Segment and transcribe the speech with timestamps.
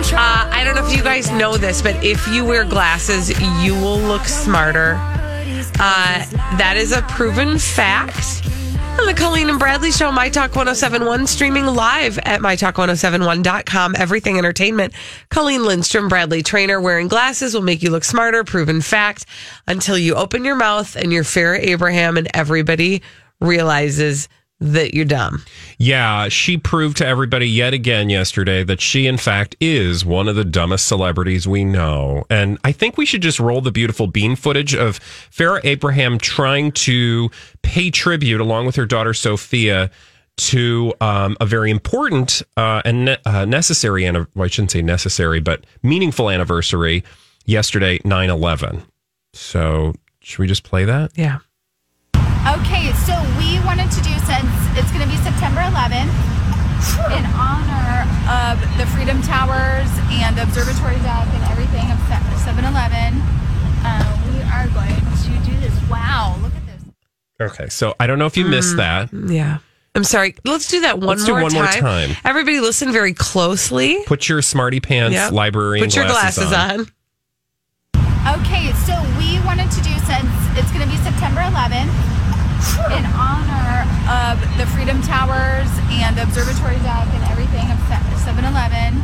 [0.00, 3.28] Uh, I don't know if you guys know this, but if you wear glasses,
[3.62, 4.94] you will look smarter.
[5.78, 6.24] Uh,
[6.56, 8.42] that is a proven fact.
[8.98, 13.94] On the Colleen and Bradley Show, My Talk 1071, streaming live at MyTalk1071.com.
[13.96, 14.94] Everything Entertainment.
[15.28, 18.42] Colleen Lindstrom, Bradley Traynor, wearing glasses will make you look smarter.
[18.42, 19.26] Proven fact.
[19.68, 23.02] Until you open your mouth and you're Farrah Abraham and everybody
[23.40, 24.28] realizes
[24.60, 25.42] that you're dumb.
[25.78, 30.36] Yeah, she proved to everybody yet again yesterday that she, in fact, is one of
[30.36, 32.24] the dumbest celebrities we know.
[32.28, 36.72] And I think we should just roll the beautiful bean footage of Farrah Abraham trying
[36.72, 37.30] to
[37.62, 39.90] pay tribute along with her daughter Sophia
[40.36, 44.82] to um, a very important uh, and ne- uh, necessary, and well, I shouldn't say
[44.82, 47.04] necessary, but meaningful anniversary
[47.44, 48.82] yesterday, 9 11.
[49.32, 51.12] So, should we just play that?
[51.14, 51.38] Yeah.
[52.48, 52.99] Okay, so we
[53.80, 56.12] wanted to do since it's going to be September 11th
[57.16, 61.98] in honor of the Freedom Towers and the Observatory Deck and everything of
[62.44, 63.22] 7 Eleven.
[63.82, 64.04] Uh,
[64.34, 65.72] we are going to do this.
[65.88, 66.82] Wow, look at this.
[67.40, 69.08] Okay, so I don't know if you missed that.
[69.14, 69.58] Yeah.
[69.94, 70.34] I'm sorry.
[70.44, 71.62] Let's do that one, Let's do more, one time.
[71.62, 72.10] more time.
[72.22, 74.04] Everybody listen very closely.
[74.04, 75.32] Put your smarty pants Yep.
[75.32, 76.80] librarian Put your glasses on.
[78.28, 82.09] Okay, so we wanted to do since it's going to be September 11th
[82.96, 87.78] in honor of the Freedom Towers and the Observatory Deck and everything of
[88.24, 88.94] 7 Eleven.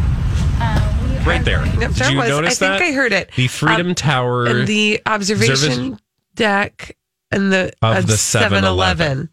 [1.10, 1.58] We Right there.
[1.58, 2.28] going- Yep, Did there you was.
[2.28, 2.86] notice I think that?
[2.88, 3.30] I heard it.
[3.34, 6.00] The Freedom Um, Tower and the observation Observation-
[6.34, 6.96] deck
[7.30, 9.30] and the Of uh, the 7-Eleven.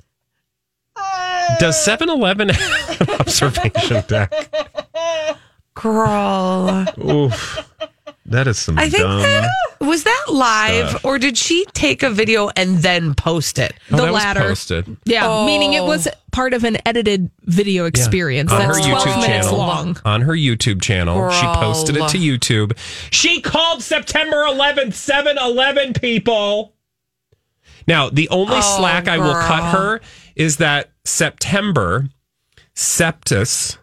[1.59, 4.33] Does 7 Eleven have an observation deck?
[5.75, 6.85] Girl.
[6.99, 7.69] Oof.
[8.25, 9.21] That is some I think dumb.
[9.21, 9.49] that
[9.83, 11.05] was that live stuff.
[11.05, 13.73] or did she take a video and then post it?
[13.91, 14.39] Oh, the latter.
[14.41, 14.97] posted.
[15.05, 15.45] Yeah, Oh.
[15.45, 16.11] meaning it was oh.
[16.31, 19.57] part of an edited video experience On that's her 12 YouTube minutes channel.
[19.57, 19.97] long.
[20.05, 21.29] On her YouTube channel.
[21.31, 22.77] She posted it to YouTube.
[23.11, 26.73] She called September 11th 7 Eleven people.
[27.87, 29.99] Now, the only Oh, slack I will cut her
[30.35, 32.07] is that September,
[32.75, 33.77] septus,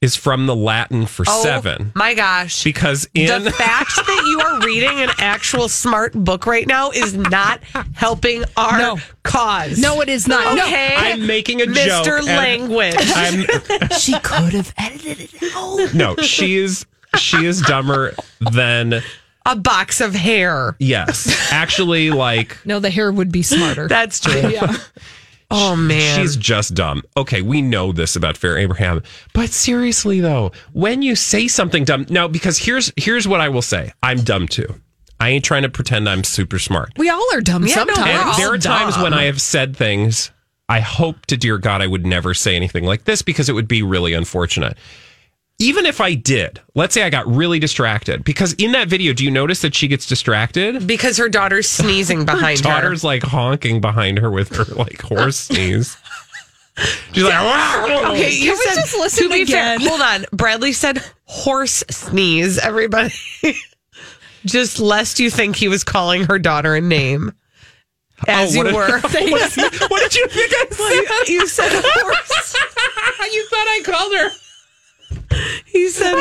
[0.00, 1.92] is from the Latin for Oh, seven.
[1.94, 2.64] My gosh.
[2.64, 7.14] Because in the fact that you are reading an actual smart book right now is
[7.14, 7.62] not
[7.94, 8.98] helping our No.
[9.24, 9.78] cause.
[9.78, 10.56] No, it is not.
[10.56, 10.64] No.
[10.64, 10.94] Okay.
[10.96, 11.74] I'm making a joke.
[11.76, 12.22] Mr.
[12.24, 12.94] Language.
[12.98, 15.94] I'm She could have edited it out.
[15.94, 16.86] no, she is
[17.18, 19.02] she is dumber than
[19.44, 20.76] a box of hair.
[20.78, 21.50] yes.
[21.52, 23.86] Actually, like No, the hair would be smarter.
[23.86, 24.48] That's true.
[24.48, 24.76] yeah.
[25.50, 26.20] Oh man.
[26.20, 27.02] she's just dumb.
[27.16, 29.02] Okay, we know this about Farrah Abraham,
[29.34, 33.62] but seriously though, when you say something dumb, now because here's here's what I will
[33.62, 34.74] say, I'm dumb too.
[35.18, 36.92] I ain't trying to pretend I'm super smart.
[36.96, 37.98] We all are dumb Yeah, no, sometimes.
[38.06, 39.02] we're And all there are times dumb.
[39.02, 40.30] when I have said things.
[40.68, 43.66] I hope to dear God I would never say anything like this because it would
[43.66, 44.78] be really unfortunate.
[45.60, 49.24] Even if I did, let's say I got really distracted because in that video, do
[49.24, 50.86] you notice that she gets distracted?
[50.86, 52.64] because her daughter's sneezing behind her.
[52.64, 55.96] Daughter's like honking behind her with her like horse sneeze.
[57.12, 59.80] She's like, "Wow." Okay, you Can we said just listen to be again?
[59.80, 59.88] fair.
[59.90, 62.56] Hold on, Bradley said horse sneeze.
[62.58, 63.12] Everybody,
[64.46, 67.32] just lest you think he was calling her daughter a name,
[68.20, 68.98] oh, as Oh, you what were.
[69.00, 71.28] What did you think I said?
[71.30, 72.56] you said horse.
[73.30, 74.30] you thought I called her.
[75.66, 76.14] He said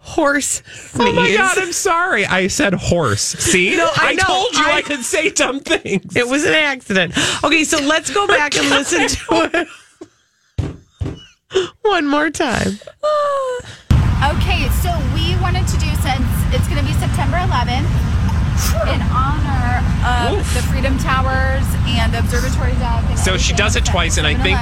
[0.00, 1.08] horse sneeze.
[1.08, 2.26] Oh my God, I'm sorry.
[2.26, 3.20] I said horse.
[3.22, 3.76] See?
[3.76, 4.22] No, I know.
[4.24, 6.16] told you I, I- could say dumb things.
[6.16, 7.14] It was an accident.
[7.44, 9.68] Okay, so let's go back and listen to it
[11.82, 12.72] one more time.
[14.16, 17.84] Okay, so we wanted to do since it's going to be September 11th
[18.92, 19.45] in honor
[20.06, 23.18] of the Freedom Towers and the Observatory Deck.
[23.18, 24.58] So she does it twice, and I think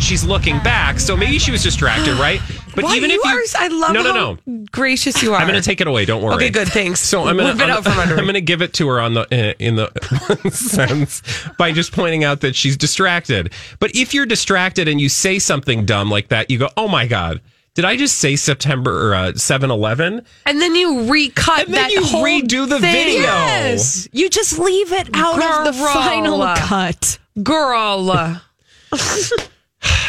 [0.00, 0.98] she's looking back.
[0.98, 2.40] So maybe she was distracted, right?
[2.74, 4.64] But Why, even you if you, are, I love no, no, how no.
[4.70, 5.40] gracious you are.
[5.40, 6.04] I'm going to take it away.
[6.04, 6.34] Don't worry.
[6.34, 6.68] Okay, good.
[6.68, 7.00] Thanks.
[7.00, 9.14] So I'm going to out from under I'm going to give it to her on
[9.14, 11.22] the uh, in the sense
[11.58, 13.52] by just pointing out that she's distracted.
[13.78, 17.06] But if you're distracted and you say something dumb like that, you go, "Oh my
[17.06, 17.40] god."
[17.76, 20.22] Did I just say September or uh, 7-Eleven?
[20.46, 22.92] And then you recut And then that you whole redo the thing.
[22.92, 23.20] video.
[23.20, 24.08] Yes.
[24.12, 27.18] You just leave it out of the final cut.
[27.42, 28.02] Girl.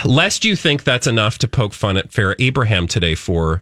[0.06, 3.62] Lest you think that's enough to poke fun at Farrah Abraham today for,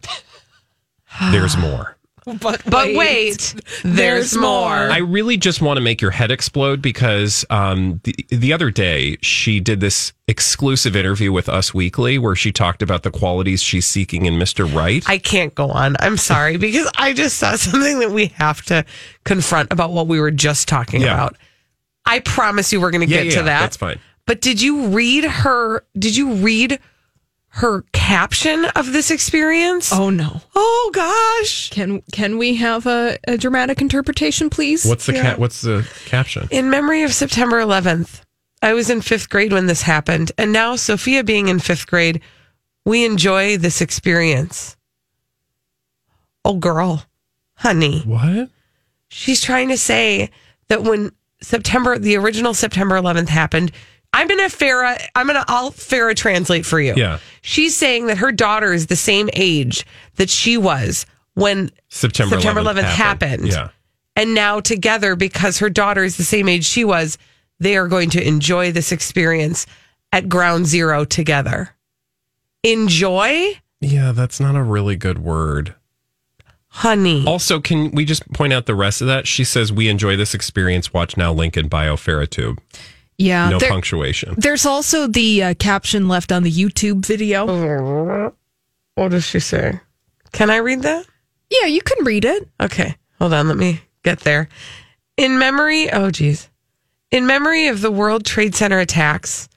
[1.32, 1.95] there's more.
[2.40, 4.74] But, But wait, there's more.
[4.74, 9.16] I really just want to make your head explode because um, the, the other day
[9.22, 13.86] she did this exclusive interview with Us Weekly where she talked about the qualities she's
[13.86, 14.72] seeking in Mr.
[14.72, 15.08] Right.
[15.08, 15.94] I can't go on.
[16.00, 18.84] I'm sorry because I just saw something that we have to
[19.24, 21.14] confront about what we were just talking Yeah.
[21.14, 21.36] about.
[22.06, 23.60] I promise you we're going to yeah, get yeah, to that.
[23.60, 24.00] That's fine.
[24.26, 26.80] But did you read her did you read
[27.56, 29.90] her caption of this experience?
[29.90, 30.42] Oh no.
[30.54, 31.70] Oh gosh.
[31.70, 34.84] Can can we have a, a dramatic interpretation, please?
[34.84, 36.48] What's the ca- what's the caption?
[36.50, 38.20] In memory of September 11th,
[38.60, 42.20] I was in 5th grade when this happened, and now Sophia being in 5th grade,
[42.84, 44.76] we enjoy this experience.
[46.44, 47.04] Oh girl.
[47.54, 48.00] Honey.
[48.00, 48.50] What?
[49.08, 50.30] She's trying to say
[50.68, 53.72] that when September, the original September 11th happened,
[54.16, 56.94] I'm gonna Farrah, I'm gonna, I'll Farrah translate for you.
[56.96, 57.18] Yeah.
[57.42, 59.84] She's saying that her daughter is the same age
[60.16, 63.48] that she was when September, September 11th, 11th happened.
[63.48, 63.68] Yeah.
[64.16, 67.18] and now together, because her daughter is the same age she was,
[67.60, 69.66] they are going to enjoy this experience
[70.12, 71.70] at ground zero together.
[72.62, 75.74] Enjoy, Yeah, that's not a really good word.
[76.68, 77.24] honey.
[77.26, 79.26] Also, can we just point out the rest of that?
[79.26, 80.92] She says, We enjoy this experience.
[80.92, 82.58] Watch now, link in bio Faratube.
[83.18, 83.48] Yeah.
[83.48, 84.34] No there- punctuation.
[84.38, 88.32] there's also the uh, caption left on the YouTube video.
[88.94, 89.78] What does she say?
[90.32, 91.04] Can I read that?
[91.50, 92.48] Yeah, you can read it.
[92.58, 93.46] Okay, hold on.
[93.46, 94.48] Let me get there.
[95.18, 96.48] In memory, oh geez,
[97.10, 99.48] in memory of the World Trade Center attacks,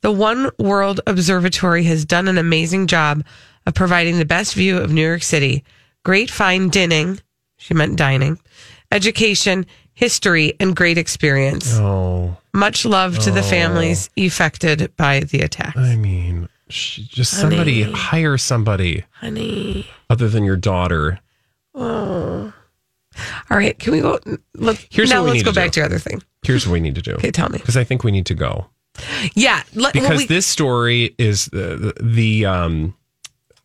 [0.00, 3.24] the One World Observatory has done an amazing job
[3.66, 5.62] of providing the best view of New York City.
[6.04, 7.20] Great fine dining,
[7.56, 8.38] she meant dining,
[8.90, 9.64] education,
[9.98, 11.74] history, and great experience.
[11.74, 15.76] Oh, Much love to the families affected by the attack.
[15.76, 19.86] I mean, she, just somebody hire somebody Honey.
[20.08, 21.18] other than your daughter.
[21.74, 22.52] Oh.
[23.50, 24.20] All right, can we go?
[24.54, 25.70] Let, Here's now what we let's need go to back do.
[25.72, 26.22] to your other thing.
[26.44, 27.14] Here's what we need to do.
[27.14, 27.58] Okay, tell me.
[27.58, 28.66] Because I think we need to go.
[29.34, 32.94] Yeah, let, well, because we- this story is the, the the um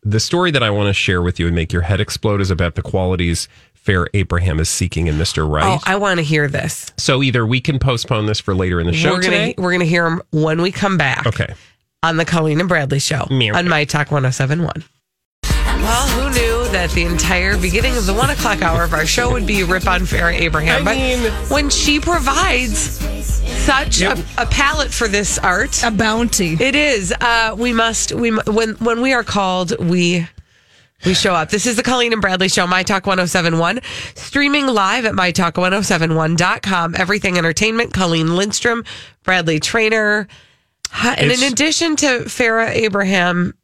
[0.02, 2.50] the story that I want to share with you and make your head explode is
[2.50, 3.48] about the qualities
[3.84, 5.48] Farrah Abraham is seeking in Mr.
[5.48, 5.64] Right.
[5.78, 6.90] Oh, I want to hear this.
[6.96, 9.54] so either we can postpone this for later in the show we're gonna today.
[9.58, 11.26] we're gonna hear him when we come back.
[11.26, 11.52] Okay.
[12.02, 13.56] On the Colleen and Bradley show Meow.
[13.56, 14.84] on My Talk 1071.
[15.44, 19.32] Well, who knew that the entire beginning of the one o'clock hour of our show
[19.32, 20.82] would be rip on Farrah Abraham?
[20.82, 22.78] I but mean- when she provides
[23.64, 24.18] such Yep.
[24.38, 26.54] a, a palette for this art, A bounty.
[26.58, 27.12] it is.
[27.20, 28.12] Uh, we must.
[28.12, 30.26] We when when we are called, we
[31.04, 31.50] we show up.
[31.50, 33.80] This is the Colleen and Bradley Show, My Talk 1071,
[34.14, 36.94] streaming live at MyTalk1071.com.
[36.96, 38.84] Everything Entertainment, Colleen Lindstrom,
[39.22, 40.28] Bradley Traynor.
[41.02, 43.54] And in addition to Farrah Abraham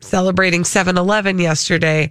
[0.00, 2.10] celebrating 7 Eleven yesterday,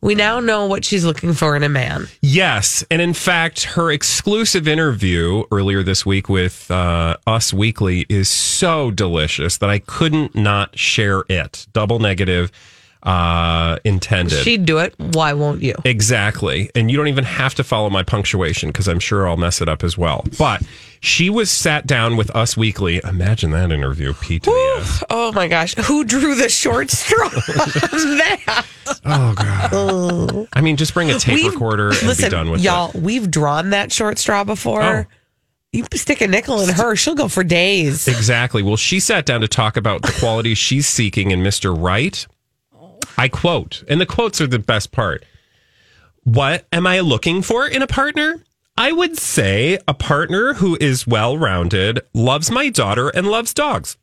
[0.00, 2.08] we now know what she's looking for in a man.
[2.20, 8.28] Yes, and in fact, her exclusive interview earlier this week with uh, Us Weekly is
[8.28, 11.66] so delicious that I couldn't not share it.
[11.72, 12.50] Double negative
[13.02, 14.42] uh, intended.
[14.42, 14.94] She'd do it.
[14.98, 15.74] Why won't you?
[15.84, 16.70] Exactly.
[16.74, 19.68] And you don't even have to follow my punctuation because I'm sure I'll mess it
[19.68, 20.24] up as well.
[20.38, 20.62] But
[21.00, 23.00] she was sat down with Us Weekly.
[23.04, 25.04] Imagine that interview, Pete to the S.
[25.10, 25.74] Oh my gosh.
[25.76, 27.28] Who drew the short straw
[28.08, 28.66] that?
[29.04, 30.48] Oh, God.
[30.52, 32.96] I mean, just bring a tape We've- recorder and listen, be done with y'all, it.
[32.96, 34.82] we've drawn that short straw before.
[34.82, 35.04] Oh.
[35.70, 38.08] You stick a nickel in her, she'll go for days.
[38.08, 38.62] Exactly.
[38.62, 41.78] Well, she sat down to talk about the qualities she's seeking in Mr.
[41.78, 42.26] Right.
[43.18, 45.24] I quote, and the quotes are the best part.
[46.24, 48.44] What am I looking for in a partner?
[48.76, 53.96] I would say a partner who is well rounded, loves my daughter, and loves dogs.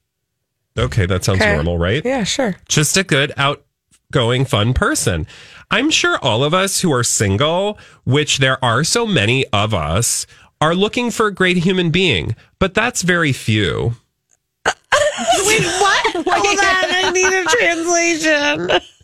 [0.77, 1.53] Okay, that sounds Okay.
[1.53, 2.03] normal, right?
[2.03, 2.57] Yeah, sure.
[2.67, 5.25] Just a good, outgoing, fun person.
[5.72, 10.27] I'm sure all of us who are single, which there are so many of us,
[10.60, 13.95] are looking for a great human being, but that's very few.
[14.65, 16.13] Wait, what?
[16.15, 18.81] Hold on, I need a translation.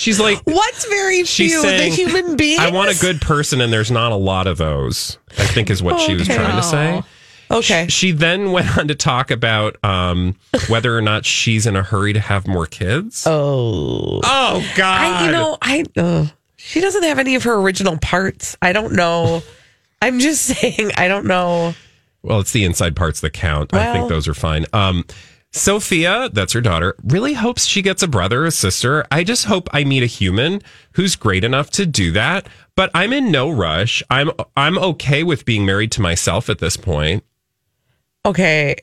[0.00, 1.60] She's like, What's very few?
[1.60, 2.58] saying, the human being.
[2.58, 5.18] I want a good person, and there's not a lot of those.
[5.36, 7.02] I think is what she was trying to say.
[7.50, 7.86] Okay.
[7.88, 10.36] She then went on to talk about um,
[10.68, 13.26] whether or not she's in a hurry to have more kids.
[13.26, 14.20] Oh.
[14.24, 15.00] Oh God!
[15.00, 15.84] I, you know, I.
[15.94, 16.26] Uh,
[16.56, 18.56] she doesn't have any of her original parts.
[18.62, 19.42] I don't know.
[20.02, 21.74] I'm just saying, I don't know.
[22.22, 23.74] Well, it's the inside parts that count.
[23.74, 24.64] I think those are fine.
[24.72, 25.04] Um,
[25.52, 29.04] Sophia, that's her daughter, really hopes she gets a brother or a sister.
[29.10, 32.48] I just hope I meet a human who's great enough to do that.
[32.76, 34.02] But I'm in no rush.
[34.10, 37.24] I'm I'm okay with being married to myself at this point.
[38.24, 38.76] Okay.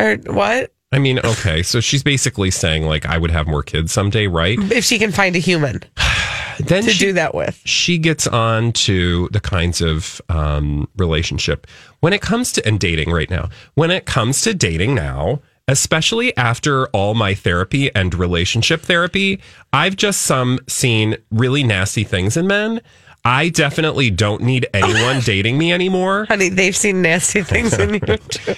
[0.00, 0.72] Or what?
[0.90, 4.58] I mean, okay, so she's basically saying like I would have more kids someday, right?
[4.72, 5.80] If she can find a human
[6.60, 7.60] Then to she, do that with.
[7.64, 11.66] she gets on to the kinds of um, relationship
[12.00, 13.50] when it comes to and dating right now.
[13.74, 19.40] When it comes to dating now, especially after all my therapy and relationship therapy,
[19.72, 22.80] I've just some seen really nasty things in men.
[23.24, 26.24] I definitely don't need anyone dating me anymore.
[26.24, 28.54] Honey, they've seen nasty things in you too.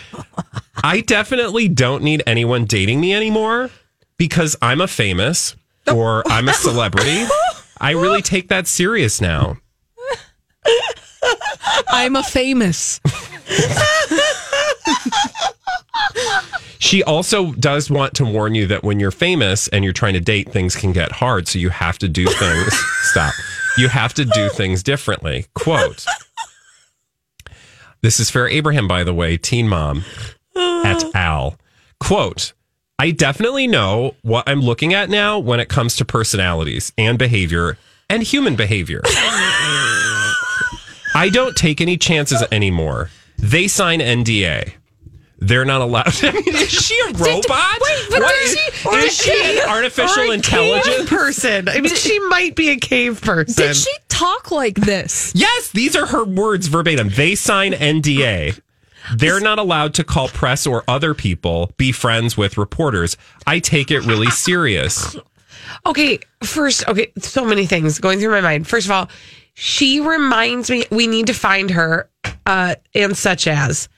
[0.83, 3.71] I definitely don't need anyone dating me anymore
[4.17, 5.57] because I'm a famous
[5.93, 7.25] or I'm a celebrity.
[7.81, 9.57] I really take that serious now.
[11.89, 13.01] I'm a famous.
[16.81, 20.21] She also does want to warn you that when you're famous and you're trying to
[20.21, 21.47] date, things can get hard.
[21.47, 22.73] So you have to do things.
[23.03, 23.35] stop.
[23.77, 25.45] You have to do things differently.
[25.55, 26.07] Quote.
[28.01, 30.05] This is Farrah Abraham, by the way, teen mom
[30.57, 31.57] at Al.
[32.01, 32.55] Quote.
[32.99, 37.77] I definitely know what I'm looking at now when it comes to personalities and behavior
[38.09, 39.03] and human behavior.
[41.15, 43.11] I don't take any chances anymore.
[43.37, 44.80] They sign NDA.
[45.41, 46.07] They're not allowed.
[46.23, 47.19] I mean, is she a robot?
[47.81, 50.97] wait, but What is is, she- or is is she she- artificial Or a intelligence?
[50.97, 51.69] cave person.
[51.69, 53.55] I mean, she might be a cave person.
[53.67, 55.33] Did she talk like this?
[55.35, 57.09] Yes, these are her words verbatim.
[57.09, 58.61] They sign NDA.
[59.17, 63.17] They're not allowed to call press or other people, be friends with reporters.
[63.47, 65.17] I take it really serious.
[65.87, 68.69] Okay, first, okay, so many things going through my mind.
[68.69, 69.09] First of all,
[69.55, 72.11] she reminds me we need to find her
[72.45, 73.89] uh and such as.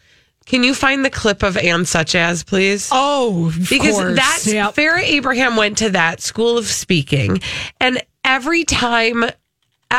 [0.47, 2.89] Can you find the clip of and such as, please?
[2.93, 4.17] Oh, because course.
[4.17, 4.75] that's Yep.
[4.75, 7.41] Farrah Abraham went to that school of speaking,
[7.81, 9.25] and every time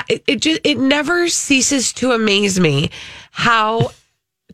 [0.10, 2.90] it, it just it never ceases to amaze me
[3.32, 3.92] how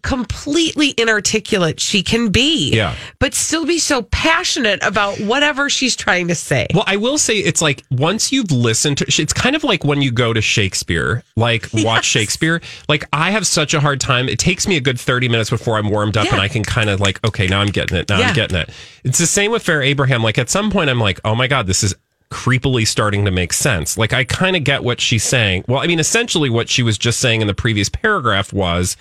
[0.01, 2.71] completely inarticulate she can be.
[2.73, 2.95] Yeah.
[3.19, 6.67] but still be so passionate about whatever she's trying to say.
[6.73, 10.01] Well, I will say it's like once you've listened to it's kind of like when
[10.01, 12.61] you go to Shakespeare, like watch Shakespeare.
[12.87, 14.29] Like I have such a hard time.
[14.29, 16.33] It takes me a good 30 minutes before I'm warmed up Yeah.
[16.33, 18.09] and I can kind of like, okay, now I'm getting it.
[18.09, 18.27] Now Yeah.
[18.29, 18.69] I'm getting it.
[19.03, 20.23] It's the same with Farrah Abraham.
[20.23, 21.95] Like at some point I'm like, oh my God, this is
[22.29, 23.97] creepily starting to make sense.
[23.97, 25.65] Like I kind of get what she's saying.
[25.67, 28.95] Well, I mean, essentially what she was just saying in the previous paragraph was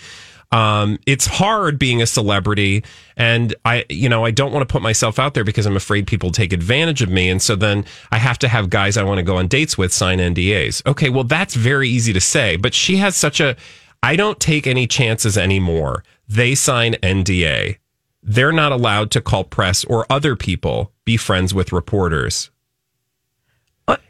[0.51, 2.83] um, it's hard being a celebrity
[3.17, 6.07] and I, you know, I don't want to put myself out there because I'm afraid
[6.07, 7.29] people take advantage of me.
[7.29, 9.93] And so then I have to have guys I want to go on dates with
[9.93, 10.87] sign NDAs.
[10.87, 11.11] Okay.
[11.11, 13.57] Well, that's very easy to say, but she has such a,
[14.03, 16.03] I don't take any chances anymore.
[16.29, 17.77] They sign NDA.
[18.23, 22.51] They're not allowed to call press or other people be friends with reporters.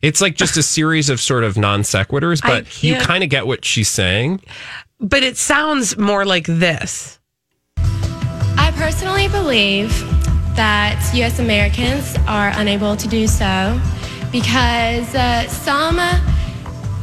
[0.02, 3.47] It's like just a series of sort of non sequiturs, but you kind of get
[3.47, 4.42] what she's saying.
[5.00, 7.19] But it sounds more like this.
[7.76, 9.90] I personally believe
[10.57, 11.38] that U.S.
[11.38, 13.81] Americans are unable to do so
[14.33, 15.99] because uh, some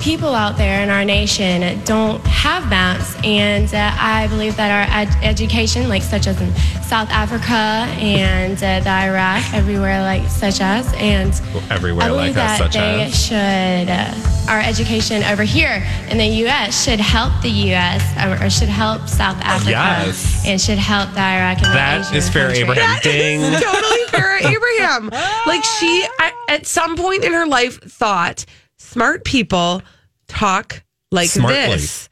[0.05, 4.95] people out there in our nation don't have maps, and uh, I believe that our
[5.01, 7.53] ed- education, like such as in South Africa
[7.99, 11.33] and uh, the Iraq, everywhere like such as, and
[11.71, 13.25] Everywhere I like believe that, that such they as.
[13.25, 16.83] should, uh, our education over here in the U.S.
[16.85, 18.01] should help the U.S.
[18.23, 20.43] or, or should help South Africa Yes.
[20.45, 22.59] and should help the Iraq and That the Asian is Farrah countries.
[22.61, 22.99] Abraham.
[23.01, 23.59] Ding.
[23.59, 25.09] totally fair, Abraham.
[25.47, 28.45] Like she, at- at some point in her life, thought
[28.77, 29.81] smart people
[30.27, 31.57] talk like Smartly.
[31.75, 32.09] this.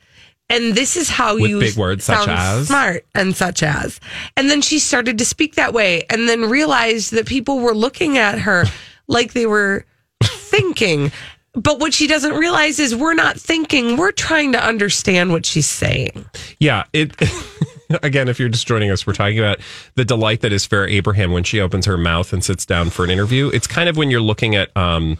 [0.49, 2.67] And this is how With you big words such as?
[2.67, 3.99] smart and such as.
[4.37, 8.17] And then she started to speak that way and then realized that people were looking
[8.17, 8.65] at her
[9.07, 9.85] like they were
[10.23, 11.11] thinking.
[11.55, 15.67] But what she doesn't realize is we're not thinking, we're trying to understand what she's
[15.67, 16.25] saying.
[16.59, 17.13] Yeah, it
[18.03, 19.59] again, if you're just joining us, we're talking about
[19.95, 23.05] the delight that is Farrah Abraham when she opens her mouth and sits down for
[23.05, 23.49] an interview.
[23.53, 25.17] It's kind of when you're looking at um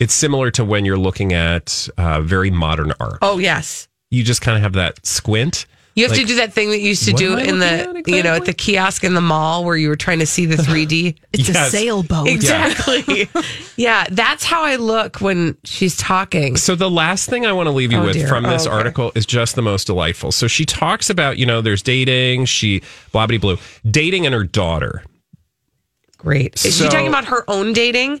[0.00, 3.18] it's similar to when you're looking at uh, very modern art.
[3.22, 3.88] Oh, yes.
[4.10, 5.66] You just kind of have that squint.
[5.96, 8.16] You have to do that thing that you used to do in the, looking at
[8.16, 10.56] you know, at the kiosk in the mall where you were trying to see the
[10.62, 11.14] 3D.
[11.32, 11.68] It's Yes.
[11.68, 12.26] a sailboat.
[12.26, 13.28] exactly.
[13.76, 16.56] yeah, that's how I look when she's talking.
[16.56, 18.26] So the last thing I want to leave you Oh, with dear.
[18.26, 18.76] from this Oh, okay.
[18.78, 20.32] article is just the most delightful.
[20.32, 22.82] So she talks about, you know, there's dating, she
[23.12, 23.58] blah blah blue,
[23.88, 25.04] dating and her daughter.
[26.18, 26.54] Great.
[26.64, 28.20] Is So- she talking about her own dating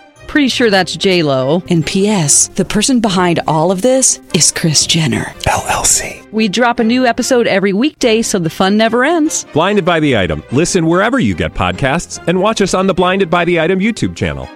[0.31, 1.61] Pretty sure that's J Lo.
[1.69, 2.47] And P.S.
[2.47, 6.25] The person behind all of this is Kris Jenner LLC.
[6.31, 9.45] We drop a new episode every weekday, so the fun never ends.
[9.51, 10.41] Blinded by the item.
[10.53, 14.15] Listen wherever you get podcasts, and watch us on the Blinded by the Item YouTube
[14.15, 14.47] channel.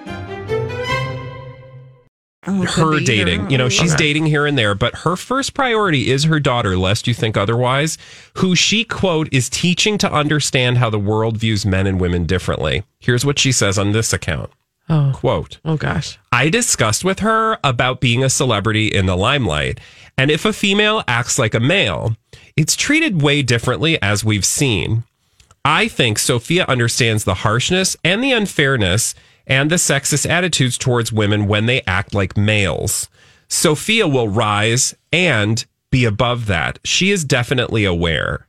[2.47, 3.49] Oh, her dating.
[3.49, 7.05] You know, she's dating here and there, but her first priority is her daughter, lest
[7.05, 7.97] you think otherwise,
[8.35, 12.85] who she, quote, is teaching to understand how the world views men and women differently.
[12.99, 14.51] Here's what she says on this account.
[14.87, 15.11] Oh.
[15.15, 16.19] Quote, oh gosh.
[16.31, 19.79] I discussed with her about being a celebrity in the limelight.
[20.17, 22.15] And if a female acts like a male,
[22.55, 25.03] it's treated way differently as we've seen.
[25.63, 29.15] I think Sophia understands the harshness and the unfairness
[29.47, 33.09] and the sexist attitudes towards women when they act like males.
[33.47, 36.79] Sophia will rise and be above that.
[36.83, 38.47] She is definitely aware.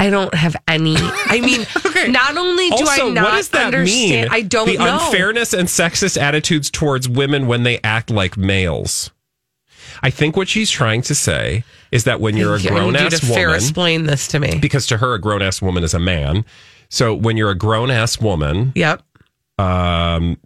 [0.00, 0.94] I don't have any.
[0.96, 1.66] I mean,
[2.12, 4.28] not only do also, I not what does that understand, mean?
[4.30, 4.94] I don't the know.
[5.06, 9.10] unfairness and sexist attitudes towards women when they act like males.
[10.02, 13.18] I think what she's trying to say is that when you're a grown you ass
[13.18, 14.56] fair woman, explain this to me.
[14.60, 16.44] because to her a grown ass woman is a man.
[16.88, 19.02] So when you're a grown ass woman, Yep.
[19.58, 20.38] um,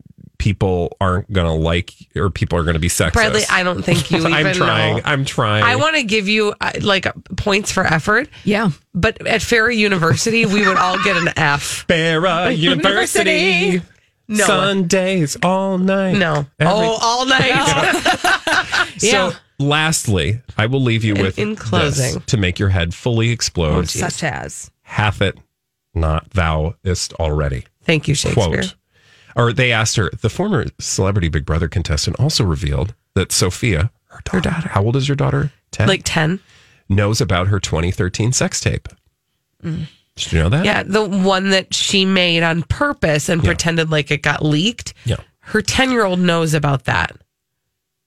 [0.43, 3.13] people aren't gonna like or people are gonna be sexist.
[3.13, 4.97] Bradley, I don't think you even I'm trying.
[4.97, 5.03] know.
[5.05, 5.63] I'm trying.
[5.63, 7.07] I want to give you uh, like
[7.37, 8.71] points for effort, Yeah.
[8.93, 11.87] but at Farrah University, we would all get an F.
[11.89, 13.83] Farrah University.
[14.27, 14.45] No.
[14.45, 16.17] Sundays all night.
[16.19, 16.45] No.
[16.59, 18.19] Every- oh, all night.
[18.99, 19.33] So, yeah.
[19.59, 22.21] lastly, I will leave you In- with in this closing.
[22.23, 23.89] to make your head fully explode.
[23.89, 24.71] Such as.
[24.83, 25.39] Hath it
[25.95, 27.65] not thou ist already?
[27.85, 28.45] Thank you, Shakespeare.
[28.63, 28.75] Quote.
[29.37, 30.11] Or they asked her.
[30.21, 34.69] The former celebrity Big Brother contestant also revealed that Sophia, her daughter, daughter.
[34.69, 35.53] how old is your daughter?
[35.71, 35.89] Ten.
[35.89, 36.41] Like 10.
[36.89, 38.89] knows about her 2013 sex tape.
[39.63, 40.63] Did you know that?
[40.63, 40.65] Mm.
[40.67, 44.93] Yeah, the one that she made on purpose and pretended like it got leaked.
[45.05, 45.17] Yeah.
[45.41, 47.17] Her 10 year old knows about that.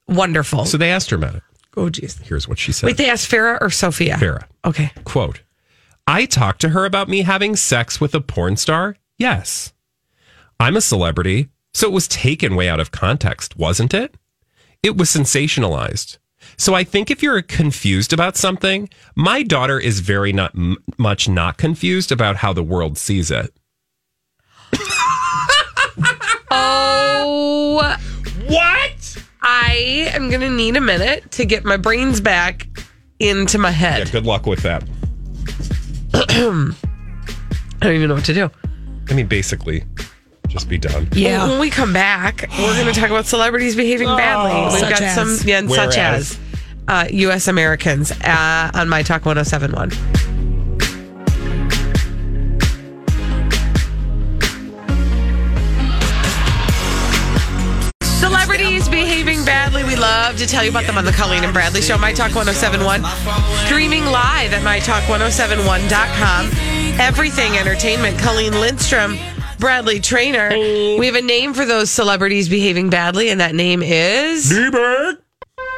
[0.07, 0.65] Wonderful.
[0.65, 1.43] So they asked her about it.
[1.77, 2.21] oh, jeez.
[2.21, 2.88] Here's what she said.
[2.88, 4.15] Wait, they asked Farrah or Sophia?
[4.17, 4.43] Farrah.
[4.63, 4.91] Okay.
[5.03, 5.41] Quote,
[6.07, 8.95] I talked to her about me having sex with a porn star.
[9.17, 9.73] Yes.
[10.59, 14.15] I'm a celebrity, so it was taken way out of context, wasn't it?
[14.83, 16.17] It was sensationalized.
[16.57, 21.27] So I think if you're confused about something, my daughter is very not m- much
[21.27, 23.51] not confused about how the world sees it.
[26.51, 27.97] Oh,
[28.47, 29.17] What?
[29.41, 32.67] I am going to need a minute to get my brains back
[33.19, 33.97] into my head.
[33.99, 34.11] Yeah, head.
[34.11, 34.83] good luck with that.
[36.13, 36.73] I
[37.81, 38.49] don't even know what to do.
[39.09, 39.83] I mean, basically,
[40.55, 41.07] just be done.
[41.11, 41.47] Yeah.
[41.47, 44.61] When we come back, we're going to talk about celebrities behaving badly.
[44.71, 45.15] We've Such got as.
[45.39, 46.39] some, yeah, and such as
[46.87, 47.47] uh, U.S.
[47.47, 49.91] Americans uh, on My Talk 1071.
[58.01, 59.83] Celebrities behaving badly.
[59.83, 62.33] We love to tell you about them on the Colleen and Bradley Show, My Talk
[62.33, 63.03] 1071.
[63.65, 66.45] Streaming live at MyTalk1071.com.
[66.99, 68.17] Everything Entertainment.
[68.19, 69.17] Colleen Lindstrom,
[69.65, 70.49] Bradley Traynor.
[70.99, 74.54] We have a name for those celebrities behaving badly, and that name is.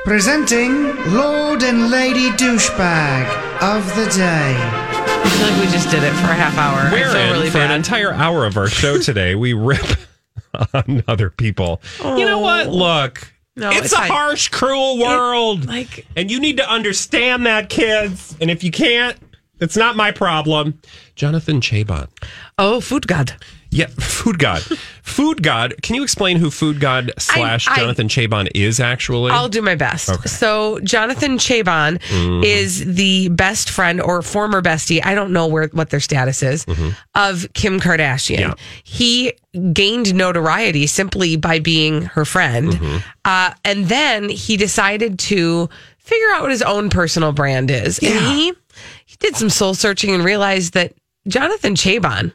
[0.03, 3.25] Presenting Lord and Lady Douchebag
[3.61, 4.55] of the Day.
[4.57, 6.79] I feel like we just did it for a half hour.
[6.89, 9.79] I Wherein, feel really for an entire hour of our show today, we rip
[10.73, 11.81] on other people.
[12.03, 12.67] You know what?
[12.67, 12.71] Oh.
[12.71, 14.11] Look, No, it's, it's a fine.
[14.11, 15.65] harsh, cruel world.
[15.65, 18.35] like- and you need to understand that, kids.
[18.41, 19.15] And if you can't,
[19.61, 20.81] it's not my problem.
[21.15, 22.09] Jonathan Cheban.
[22.57, 23.33] Oh, Food God.
[23.69, 24.61] Yeah, Food God.
[25.03, 25.75] Food God.
[25.81, 29.31] Can you explain who Food God slash I- Jonathan Cheban is actually?
[29.31, 30.09] I'll do my best.
[30.09, 30.27] Okay.
[30.29, 32.43] So Jonathan Cheban Mhm.
[32.43, 35.01] is the best friend or former bestie.
[35.05, 36.65] I don't know where what their status is
[37.15, 38.39] of Kim Kardashian.
[38.39, 38.53] Yeah.
[38.83, 39.33] He
[39.73, 42.79] gained notoriety simply by being her friend,
[43.25, 48.13] uh, and then he decided to figure out what his own personal brand is, and
[48.31, 48.53] he
[49.05, 50.93] he did some soul searching and realized that
[51.27, 52.31] Jonathan Cheban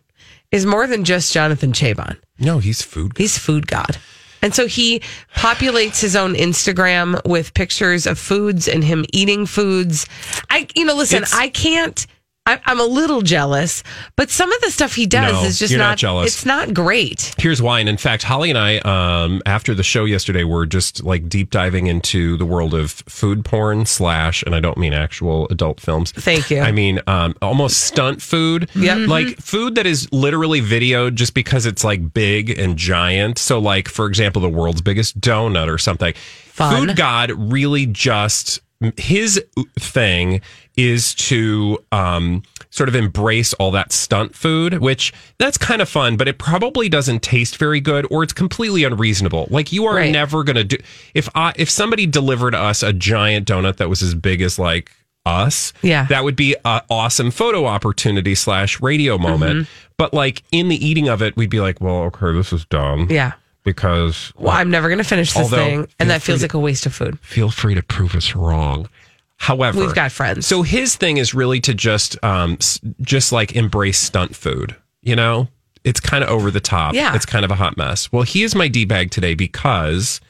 [0.53, 2.19] is more than just Jonathan Cheban.
[2.39, 3.13] No, he's food.
[3.17, 3.97] He's food god.
[4.43, 5.01] And so he
[5.37, 10.05] populates his own Instagram with pictures of foods and him eating foods.
[10.51, 12.07] I, you know, listen, It's- I can't.
[12.45, 13.85] I'm a little jealous,
[14.17, 15.99] but some of the stuff he does No, is just you're not not.
[15.99, 16.27] jealous.
[16.27, 17.35] It's not great.
[17.39, 17.79] Here's why.
[17.79, 21.51] And in fact, Holly and I, um, after the show yesterday, were just like deep
[21.51, 26.11] diving into the world of food porn slash, and I don't mean actual adult films.
[26.11, 26.61] Thank you.
[26.61, 28.69] I mean um, almost stunt food.
[28.75, 29.09] Yep.
[29.09, 33.39] Like food that is literally videoed just because it's like big and giant.
[33.39, 36.13] So, like, for example, the world's biggest donut or something.
[36.15, 36.89] Fun.
[36.89, 38.61] Food God really just,
[38.97, 39.43] his
[39.79, 40.41] thing
[40.77, 46.17] is to um, sort of embrace all that stunt food, which that's kind of fun,
[46.17, 49.47] but it probably doesn't taste very good or it's completely unreasonable.
[49.51, 50.11] Like you are Right.
[50.11, 50.77] never going to do
[51.15, 54.91] if I if somebody delivered us a giant donut that was as big as like
[55.27, 56.07] us, Yeah.
[56.07, 59.53] that would be an awesome photo opportunity slash radio moment.
[59.61, 59.71] Mm-hmm.
[59.99, 63.07] But like in the eating of it, we'd be like, well, okay, this is dumb.
[63.11, 63.33] Yeah.
[63.65, 66.59] Because Well, I'm never going to finish this thing, and that feels to- like a
[66.59, 67.19] waste of food.
[67.21, 68.89] feel free to prove us wrong.
[69.37, 70.47] However, We've got friends.
[70.47, 72.59] So his thing is really to just, um,
[73.01, 74.77] just like embrace stunt food.
[75.03, 75.49] You know,
[75.85, 76.95] it's kind of over the top.
[76.95, 77.15] Yeah.
[77.15, 78.11] it's kind of a hot mess.
[78.13, 80.21] Well, he is my d bag today because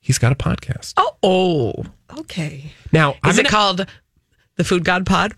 [0.00, 0.94] he's got a podcast.
[0.96, 1.84] Oh, oh,
[2.18, 2.72] okay.
[2.92, 3.86] Now, I'm Is it gonna- called
[4.56, 5.34] the Food God Pod?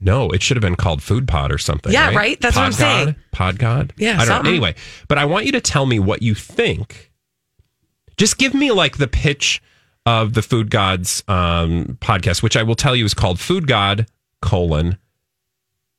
[0.00, 1.92] No, it should have been called Food Pod or something.
[1.92, 2.40] Yeah, right?
[2.40, 3.16] That's what I'm Pod saying.
[3.32, 3.92] Pod God?
[3.96, 4.50] Yeah, I don't know.
[4.50, 4.74] Anyway,
[5.08, 7.10] but I want you to tell me what you think.
[8.16, 9.60] Just give me like the pitch
[10.06, 14.06] of the Food Gods um, podcast, which I will tell you is called Food God
[14.40, 14.98] colon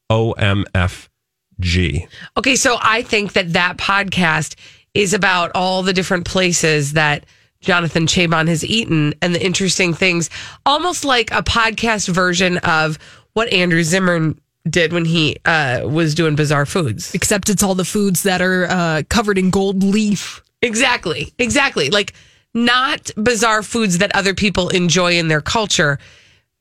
[0.10, 2.08] OMFG.
[2.38, 4.56] Okay, so I think that that podcast
[4.94, 7.26] is about all the different places that
[7.62, 10.30] Jonathan Cheban has eaten and the interesting things,
[10.66, 12.98] almost like a podcast version of
[13.34, 14.39] what Andrew Zimmern
[14.70, 17.13] did when he uh, was doing Bizarre Foods.
[17.13, 20.44] Except it's all the foods that are uh, covered in gold leaf.
[20.62, 21.89] Exactly, exactly.
[21.89, 22.13] Like
[22.54, 26.00] not bizarre foods that other people enjoy in their culture,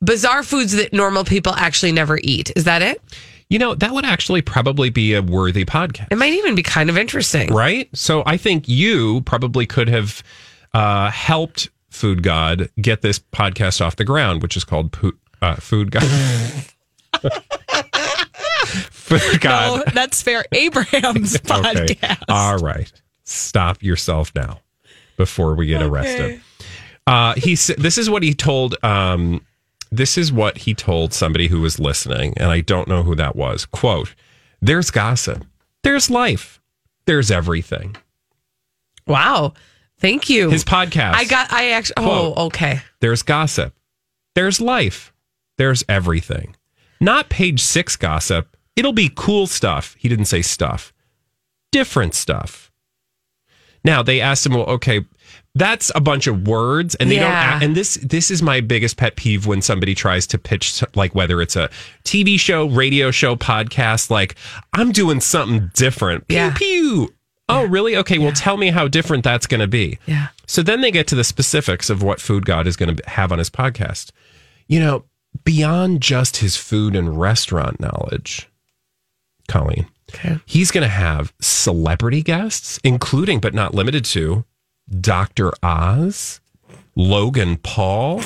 [0.01, 2.53] bizarre foods that normal people actually never eat.
[2.55, 3.03] Is that it?
[3.51, 6.09] You know, that would actually probably be a worthy podcast.
[6.11, 7.53] It might even be kind of interesting.
[7.53, 7.89] right?
[7.95, 10.23] So I think you probably could have
[10.75, 15.57] uh, helped Food God get this podcast off the ground, which is called Poo- uh,
[15.57, 16.03] Food God.
[18.67, 19.81] Food God.
[19.87, 20.45] Oh, that's fair.
[20.53, 21.95] Abraham's Okay.
[21.95, 22.25] podcast.
[22.29, 22.91] All right.
[23.25, 24.61] Stop yourself now
[25.17, 26.41] before we get arrested.
[27.07, 29.45] Uh, he this is what he told um,
[29.91, 33.35] this is what he told somebody who was listening and I don't know who that
[33.37, 33.65] was.
[33.65, 34.15] Quote,
[34.61, 35.45] there's gossip.
[35.83, 36.61] There's life.
[37.07, 37.97] There's everything.
[39.07, 39.55] Wow.
[40.01, 40.51] Thank you.
[40.51, 41.15] His podcast.
[41.15, 42.81] I got, I actually, oh, okay.
[43.01, 43.75] There's gossip.
[44.35, 45.13] There's life.
[45.59, 46.57] There's everything.
[47.01, 48.57] Not page six gossip.
[48.77, 49.95] It'll be cool stuff.
[49.99, 50.93] He didn't say stuff.
[51.73, 52.71] Different stuff.
[53.85, 55.05] Now they asked him, well, okay,
[55.55, 57.53] that's a bunch of words, and they Yeah.
[57.55, 57.63] don't.
[57.63, 61.41] And this this is my biggest pet peeve when somebody tries to pitch, like whether
[61.41, 61.69] it's a
[62.05, 64.11] TV show, radio show, podcast.
[64.11, 64.35] Like
[64.73, 66.27] I'm doing something different.
[66.29, 66.55] Pew Yeah.
[66.57, 67.15] pew.
[67.49, 67.97] Oh, really?
[67.97, 68.19] Okay.
[68.19, 69.99] Well, tell me how different that's going to be.
[70.07, 70.29] Yeah.
[70.47, 73.33] So then they get to the specifics of what Food God is going to have
[73.33, 74.11] on his podcast.
[74.67, 75.05] You know,
[75.45, 78.49] beyond just his food and restaurant knowledge,
[79.49, 80.39] Colleen, Okay.
[80.47, 84.45] he's going to have celebrity guests, including but not limited to
[85.01, 85.53] Dr.
[85.63, 86.41] Oz,
[86.97, 88.23] Logan Paul,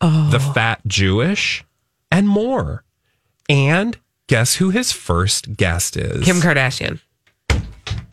[0.00, 0.28] oh.
[0.30, 1.64] the Fat Jewish,
[2.10, 2.84] and more.
[3.48, 6.24] And guess who his first guest is?
[6.24, 7.00] Kim Kardashian.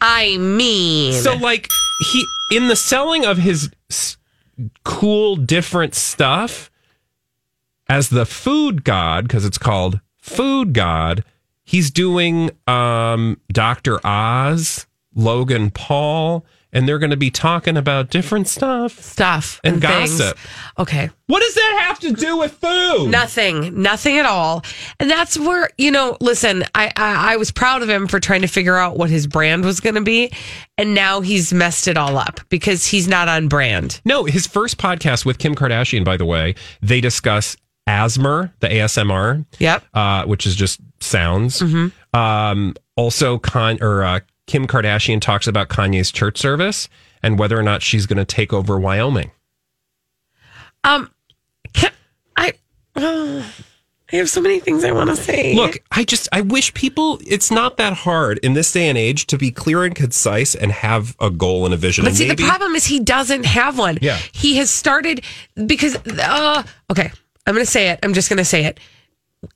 [0.01, 1.69] I mean, So like
[2.11, 3.71] he in the selling of his
[4.83, 6.69] cool different stuff
[7.93, 11.23] as the food god because it's called food god,
[11.63, 13.99] he's doing um Dr.
[14.03, 18.99] Oz, Logan Paul and they're going to be talking about different stuff.
[18.99, 20.17] stuff And things.
[20.17, 20.37] gossip.
[20.79, 21.09] Okay.
[21.27, 23.11] What does that have to do with food?
[23.11, 24.63] Nothing, nothing at all.
[24.99, 28.41] And that's where, you know, listen, I, I, I was proud of him for trying
[28.41, 30.31] to figure out what his brand was going to be.
[30.77, 34.01] And now he's messed it all up because he's not on brand.
[34.03, 37.55] No, his first podcast with Kim Kardashian, by the way, they discuss
[37.87, 39.45] ASMR, the ASMR.
[39.59, 39.83] Yep.
[39.93, 41.61] uh, which is just sounds.
[42.13, 46.89] Um, also, Con or uh, Kim Kardashian talks about Kanye's church service
[47.21, 49.31] and whether or not she's going to take over Wyoming.
[50.83, 51.09] Um,
[51.73, 51.91] can,
[52.35, 52.53] I,
[52.95, 53.43] uh,
[54.11, 55.55] I have so many things I want to say.
[55.55, 57.19] Look, I just I wish people.
[57.25, 60.71] It's not that hard in this day and age to be clear and concise and
[60.71, 62.03] have a goal and a vision.
[62.03, 63.97] But and see, maybe, the problem is he doesn't have one.
[64.01, 64.17] Yeah.
[64.33, 65.23] He has started
[65.65, 67.11] because, uh, okay,
[67.45, 67.99] I'm going to say it.
[68.03, 68.79] I'm just going to say it.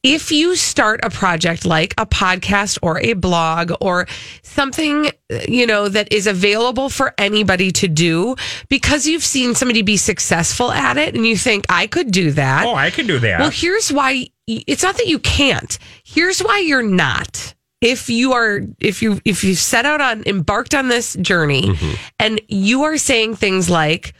[0.03, 4.05] if you start a project like a podcast or a blog or
[4.41, 5.09] something,
[5.47, 8.35] you know, that is available for anybody to do
[8.67, 12.65] because you've seen somebody be successful at it and you think, I could do that.
[12.65, 13.39] Oh, I could do that.
[13.39, 15.77] Well, here's why it's not that you can't.
[16.03, 17.53] Here's why you're not.
[17.79, 21.93] If you are if you if you set out on embarked on this journey Mm-hmm.
[22.19, 24.13] and you are saying things like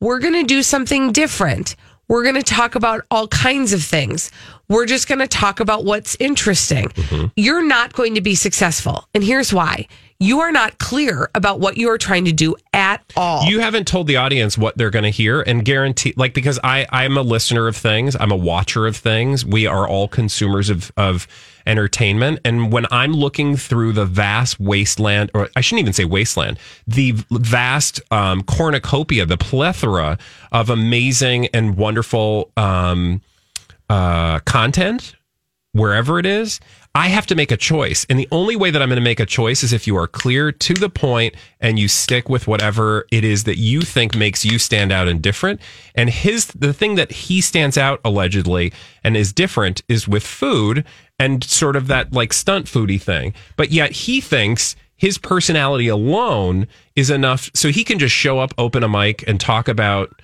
[0.00, 1.76] we're going to do something different.
[2.10, 4.32] We're going to talk about all kinds of things.
[4.68, 6.88] We're just going to talk about what's interesting.
[6.88, 7.26] Mm-hmm.
[7.36, 9.06] You're not going to be successful.
[9.14, 9.86] And here's why.
[10.22, 13.44] You are not clear about what you are trying to do at all.
[13.44, 16.86] You haven't told the audience what they're going to hear and guarantee, like, because I,
[16.92, 19.46] I'm a listener of things, I'm a watcher of things.
[19.46, 21.26] We are all consumers of, of
[21.66, 22.40] entertainment.
[22.44, 27.12] And when I'm looking through the vast wasteland, or I shouldn't even say wasteland, the
[27.30, 30.18] vast um, cornucopia, the plethora
[30.52, 33.22] of amazing and wonderful um,
[33.88, 35.14] uh, content,
[35.72, 36.60] wherever it is,
[36.94, 38.04] I have to make a choice.
[38.10, 40.08] And the only way that I'm going to make a choice is if you are
[40.08, 44.44] clear to the point and you stick with whatever it is that you think makes
[44.44, 45.60] you stand out and different.
[45.94, 48.72] And his, the thing that he stands out allegedly
[49.04, 50.84] and is different is with food
[51.18, 53.34] and sort of that like stunt foodie thing.
[53.56, 58.52] But yet he thinks his personality alone is enough so he can just show up,
[58.58, 60.20] open a mic and talk about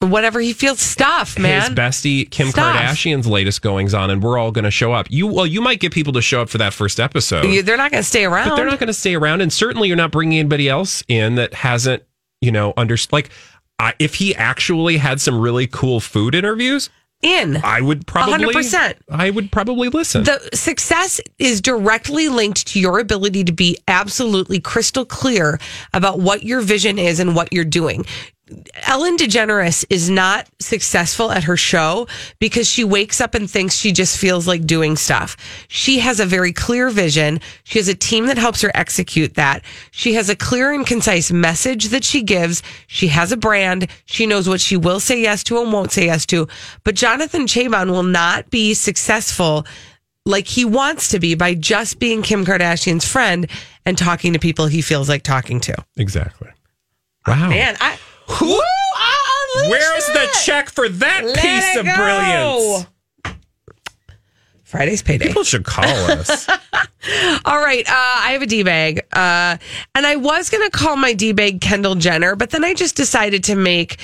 [0.00, 1.60] Whatever he feels stuff, man.
[1.60, 2.76] his bestie Kim Stuff.
[2.76, 5.08] Kardashian's latest goings on, and we're all going to show up.
[5.10, 7.76] You well, you might get people to show up for that first episode, You- they're
[7.76, 8.50] not going to stay around.
[8.50, 9.40] but they're not going to stay around.
[9.40, 12.04] And certainly, you're not bringing anybody else in that hasn't,
[12.40, 13.30] you know, under like.
[13.80, 16.90] I, if he actually had some really cool food interviews,
[17.22, 17.56] in.
[17.64, 18.94] I would probably 100%.
[19.10, 20.24] I would probably listen.
[20.24, 25.58] The success is directly linked to your ability to be absolutely crystal clear
[25.92, 28.04] about what your vision is and what you're doing.
[28.86, 32.06] Ellen DeGeneres is not successful at her show
[32.38, 35.36] because she wakes up and thinks she just feels like doing stuff.
[35.68, 37.40] She has a very clear vision.
[37.64, 39.62] She has a team that helps her execute that.
[39.90, 42.62] She has a clear and concise message that she gives.
[42.86, 43.88] She has a brand.
[44.06, 46.48] She knows what she will say yes to and won't say yes to.
[46.84, 49.66] But Jonathan Cheban will not be successful
[50.24, 53.48] like he wants to be by just being Kim Kardashian's friend
[53.86, 55.74] and talking to people he feels like talking to.
[55.96, 56.48] exactly.
[57.26, 57.50] Wow.
[57.50, 58.60] Man, I who?
[59.68, 62.86] Where's the check for that Let piece of brilliance?
[64.68, 65.28] Friday's payday.
[65.28, 66.46] People should call us.
[67.46, 69.56] All right, uh, I have a D bag, uh,
[69.94, 72.94] and I was going to call my D bag Kendall Jenner, but then I just
[72.94, 73.98] decided to make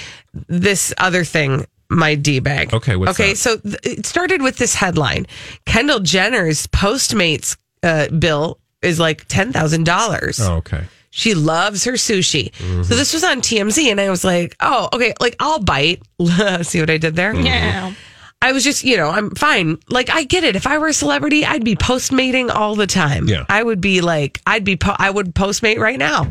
[0.49, 2.73] this other thing my D bag.
[2.73, 3.31] Okay, what's okay.
[3.31, 3.37] that?
[3.37, 5.27] So th- it started with this headline:
[5.67, 10.41] Kendall Jenner's Postmates uh, bill is like ten thousand dollars.
[10.41, 10.85] oh, okay.
[11.17, 12.51] She loves her sushi.
[12.51, 12.83] Mm-hmm.
[12.83, 16.03] So this was on TMZ, and I was like, oh, okay, like I'll bite.
[16.63, 17.33] See what I did there?
[17.33, 17.47] Mm-hmm.
[17.47, 17.95] Yeah.
[18.43, 19.79] I was just, you know, I'm fine.
[19.89, 20.57] Like, I get it.
[20.57, 23.29] If I were a celebrity, I'd be postmating all the time.
[23.29, 23.47] Yeah.
[23.49, 26.27] I would be like, I'd be, po- I would postmate right now.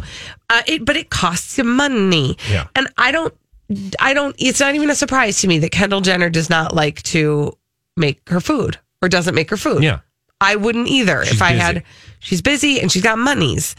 [0.50, 2.38] Uh, it, but it costs you money.
[2.52, 2.68] Yeah.
[2.76, 3.34] And I don't,
[4.02, 7.02] I don't, it's not even a surprise to me that Kendall Jenner does not like
[7.04, 7.58] to
[7.96, 9.82] make her food or doesn't make her food.
[9.82, 10.02] Yeah.
[10.44, 11.62] I wouldn't either She's if I busy.
[11.62, 11.84] had.
[12.20, 13.76] She's busy and she's got monies.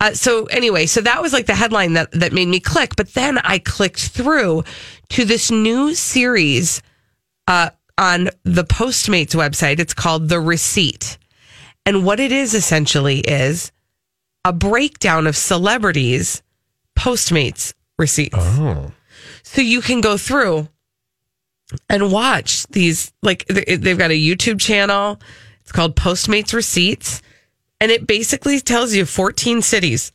[0.00, 2.94] Uh, so anyway, so that was like the headline that that made me click.
[2.96, 4.64] But then I clicked through
[5.10, 6.82] to this new series
[7.48, 9.78] uh, on the Postmates website.
[9.78, 11.16] It's called The Receipt,
[11.86, 13.72] and what it is essentially is
[14.44, 16.42] a breakdown of celebrities'
[16.98, 18.36] Postmates receipts.
[18.38, 18.92] Oh.
[19.42, 20.68] So you can go through
[21.88, 23.12] and watch these.
[23.22, 25.18] Like they- they've got a YouTube channel.
[25.66, 27.22] It's called Postmates Receipts,
[27.80, 30.12] and it basically tells you 14 cities,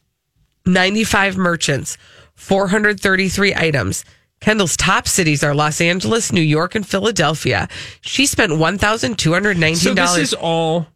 [0.65, 1.97] 95 merchants,
[2.35, 4.05] 433 items.
[4.39, 7.67] Kendall's top cities are Los Angeles, New York, and Philadelphia.
[7.99, 10.21] She spent one thousand two hundred nineteen So this dollars.
[10.29, 10.87] is all.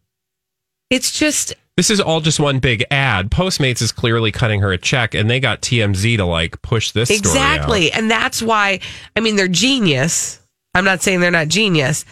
[0.88, 3.30] It's just This is all just one big ad.
[3.30, 7.08] Postmates is clearly cutting her a check, and they got TMZ to like push this
[7.10, 7.18] story.
[7.18, 7.92] Exactly.
[7.92, 8.80] And that's why,
[9.14, 10.40] I mean, they're genius.
[10.74, 12.04] I'm not saying they're not genius,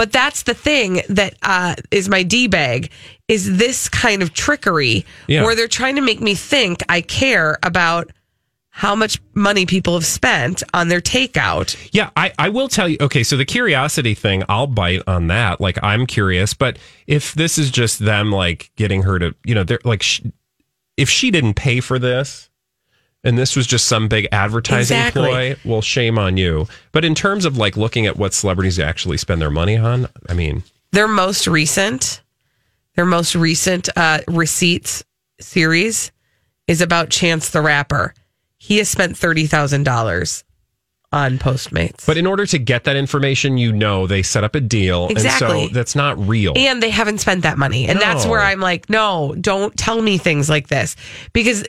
[0.00, 2.90] but that's the thing that uh, is my D bag
[3.28, 5.44] is this kind of trickery Yeah.
[5.44, 8.10] where they're trying to make me think I care about
[8.70, 11.76] how much money people have spent on their takeout.
[11.92, 12.96] Yeah, I, I will tell you.
[12.98, 15.60] Okay, so the curiosity thing, I'll bite on that.
[15.60, 19.64] Like, I'm curious, but if this is just them, like, getting her to, you know,
[19.64, 20.22] they're like, sh-
[20.96, 22.48] if she didn't pay for this
[23.24, 25.22] and this was just some big advertising Exactly.
[25.28, 26.66] ploy, well, shame on you.
[26.92, 30.34] But in terms of like looking at what celebrities actually spend their money on, I
[30.34, 32.22] mean, Their most recent,
[32.96, 35.04] their most recent uh, receipts
[35.40, 36.12] series
[36.66, 38.14] is about Chance the Rapper.
[38.58, 40.44] He has spent thirty thousand dollars
[41.12, 42.06] on Postmates.
[42.06, 45.08] But in order to get that information, you know they set up a deal.
[45.08, 45.62] Exactly.
[45.62, 46.52] And so that's not real.
[46.56, 47.88] and they haven't spent that money.
[47.88, 50.94] And that's where I'm like, no, don't tell me things like this
[51.32, 51.64] because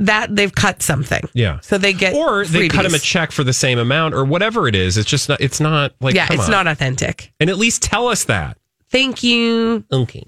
[0.00, 1.22] that they've cut something.
[1.34, 1.60] yeah.
[1.60, 4.66] So they get Or they cut him a check for the same amount or whatever
[4.66, 4.96] it is.
[4.96, 6.50] It's just not, it's not like, yeah, it's on.
[6.50, 7.32] not authentic.
[7.38, 8.56] And at least tell us that.
[8.88, 9.84] Thank you.
[9.92, 10.24] Okay.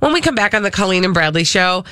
[0.00, 1.84] When we come back on the Colleen and Bradley show,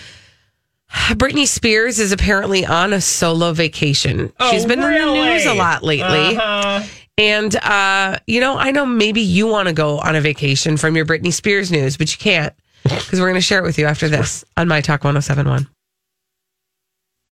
[0.91, 4.33] Britney Spears is apparently on a solo vacation.
[4.41, 6.37] Oh, She's been in the news a lot lately.
[6.37, 6.83] Uh-huh.
[7.19, 10.97] And, uh, you know, I know maybe you want to go on a vacation from
[10.97, 13.87] your Britney Spears news, but you can't because we're going to share it with you
[13.87, 15.69] after this on My Talk 1071.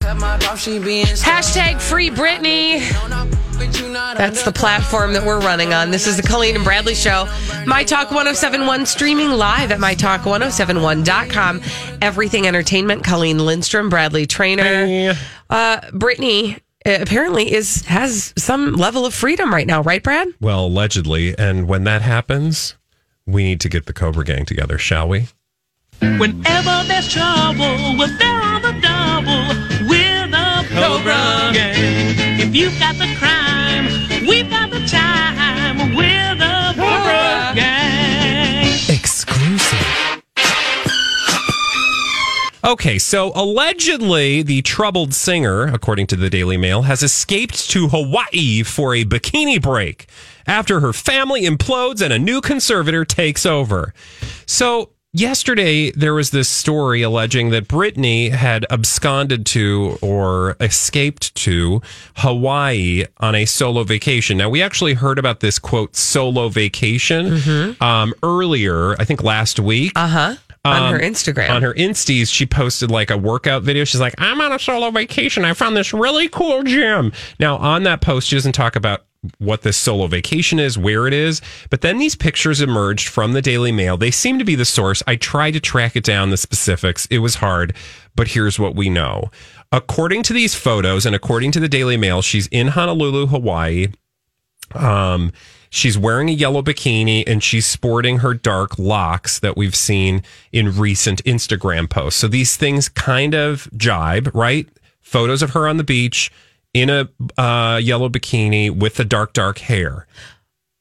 [0.04, 2.80] Hashtag free Britney.
[4.16, 5.90] That's the platform that we're running on.
[5.90, 7.26] This is the Colleen and Bradley Show.
[7.66, 11.62] My Talk 1071 streaming live at MyTalk1071.com.
[12.02, 13.02] Everything Entertainment.
[13.02, 15.14] Colleen Lindstrom, Bradley Traynor.
[15.48, 20.28] Uh, Britney uh, apparently is has some level of freedom right now, right, Brad?
[20.38, 21.36] Well, allegedly.
[21.38, 22.74] And when that happens,
[23.26, 25.28] we need to get the Cobra Gang together, shall we?
[26.00, 29.73] Whenever there's trouble, we're there on the double.
[31.06, 33.86] If you've got the crime,
[34.26, 35.94] we've got the time.
[35.94, 36.74] We're the
[37.54, 38.66] Gang.
[38.88, 39.78] Exclusive.
[42.64, 48.62] Okay, so allegedly, the troubled singer, according to the Daily Mail, has escaped to Hawaii
[48.62, 50.06] for a bikini break
[50.46, 53.92] after her family implodes and a new conservator takes over.
[54.46, 61.80] So, yesterday, there was this story alleging that Britney had absconded to or escaped to
[62.16, 64.36] Hawaii on a solo vacation.
[64.36, 69.92] Now, we actually heard about this quote, solo vacation, um, earlier, I think last week.
[69.96, 70.34] Uh huh.
[70.66, 71.50] On her Um, Instagram.
[71.50, 73.84] On her Insties, she posted like a workout video.
[73.84, 75.44] She's like, I'm on a solo vacation.
[75.44, 77.12] I found this really cool gym.
[77.38, 79.04] Now, on that post, she doesn't talk about
[79.38, 81.40] what this solo vacation is, where it is.
[81.70, 83.96] But then these pictures emerged from the Daily Mail.
[83.96, 85.02] They seem to be the source.
[85.06, 87.06] I tried to track it down, the specifics.
[87.06, 87.74] It was hard,
[88.14, 89.30] but here's what we know.
[89.72, 93.88] According to these photos and according to the Daily Mail, she's in Honolulu, Hawaii.
[94.74, 95.32] Um,
[95.70, 100.76] she's wearing a yellow bikini and she's sporting her dark locks that we've seen in
[100.76, 102.20] recent Instagram posts.
[102.20, 104.68] So these things kind of jibe, right?
[105.00, 106.30] Photos of her on the beach
[106.74, 107.08] in a
[107.40, 110.06] uh, yellow bikini with the dark, dark hair.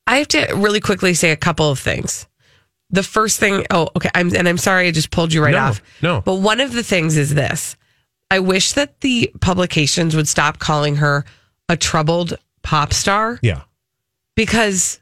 [0.08, 2.28] I have to really quickly say a couple of things.
[2.90, 5.58] The first thing, oh, okay, I'm and I'm sorry I just pulled you right No,
[5.60, 5.82] off.
[6.02, 6.22] no.
[6.22, 7.76] But one of the things is this.
[8.30, 11.24] I wish that the publications would stop calling her
[11.70, 13.62] a troubled pop star Yeah.
[14.36, 15.00] because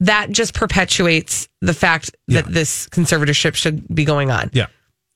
[0.00, 4.50] that just perpetuates the fact that this conservatorship should be going on.
[4.52, 4.66] Yeah.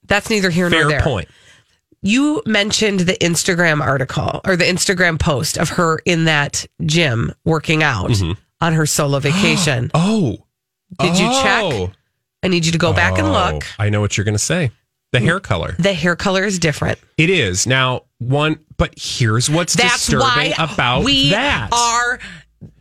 [0.07, 1.01] That's neither here nor Fair there.
[1.01, 1.29] point.
[2.05, 7.83] You mentioned the Instagram article or the Instagram post of her in that gym working
[7.83, 8.33] out mm-hmm.
[8.61, 9.91] on her solo vacation.
[9.95, 10.39] Oh.
[11.01, 11.87] Did you Oh.
[11.87, 11.97] check?
[12.45, 13.65] I need you to go back and Oh, look.
[13.79, 14.71] I know what you're going to say.
[15.13, 15.75] The hair color.
[15.79, 16.99] The hair color is different.
[17.17, 17.67] It is.
[17.67, 21.71] Now, one, but here's what's That's disturbing about we that.
[21.73, 22.19] are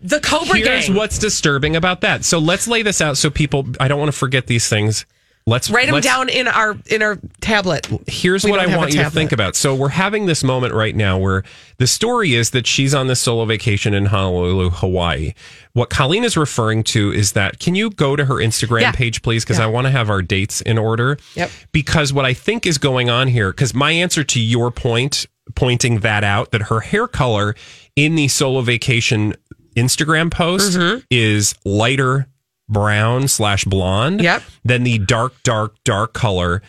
[0.02, 0.96] the Cobra Here's Gang.
[0.96, 2.26] what's disturbing about that.
[2.26, 3.66] So let's lay this out so people.
[3.80, 5.06] I don't want to forget these things.
[5.46, 7.88] Let's Write them let's- down in our in our tablet.
[8.08, 9.56] Here's We what I want you to think about.
[9.58, 11.44] So we're having this moment right now where
[11.80, 15.34] the story is that she's on this solo vacation in Honolulu, Hawaii.
[15.74, 18.92] What Colleen is referring to is that can you go to her Instagram Yeah.
[18.94, 19.44] page, please?
[19.44, 21.18] Because I want to have our dates in order.
[21.36, 21.52] Yep.
[21.74, 25.26] Because what I think is going on here, because my answer to your point,
[25.56, 27.54] pointing that out, that her hair color
[27.98, 29.34] in the solo vacation
[29.76, 31.00] Instagram post Mm-hmm.
[31.10, 32.28] is lighter
[32.74, 34.44] brown slash blonde Yep.
[34.66, 36.62] than the dark, dark, dark color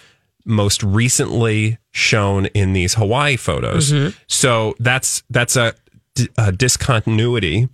[0.44, 3.90] most recently shown in these Hawaii photos.
[3.92, 4.16] Mm-hmm.
[4.26, 5.74] So that's that's a,
[6.36, 7.68] a discontinuity